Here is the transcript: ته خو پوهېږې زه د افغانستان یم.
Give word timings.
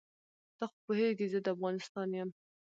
ته 0.57 0.65
خو 0.69 0.77
پوهېږې 0.85 1.27
زه 1.33 1.39
د 1.45 1.47
افغانستان 1.55 2.09
یم. 2.17 2.29